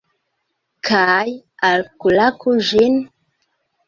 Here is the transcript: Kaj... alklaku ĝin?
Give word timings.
Kaj... 0.87 1.33
alklaku 1.69 2.55
ĝin? 2.71 2.97